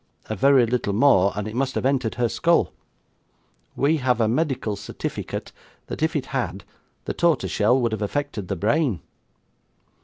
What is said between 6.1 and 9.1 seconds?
it had, the tortershell would have affected the brain.